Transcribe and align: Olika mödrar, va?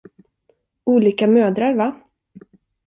Olika 0.93 1.27
mödrar, 1.33 1.73
va? 1.83 1.91